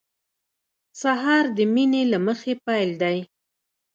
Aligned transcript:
سهار 1.01 1.45
د 1.57 1.59
مینې 1.73 2.03
له 2.11 2.17
مخې 2.25 2.53
پیل 2.65 2.91
دی. 3.01 3.17